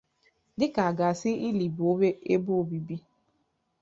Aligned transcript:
dịka 0.59 0.81
a 0.89 0.95
ga-asị 0.97 1.29
na 1.35 1.41
ílì 1.47 1.65
bụ 1.75 1.83
ebe 2.33 2.51
obibi 2.61 2.95